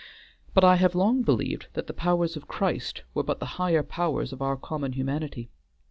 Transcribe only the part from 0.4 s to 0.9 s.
But I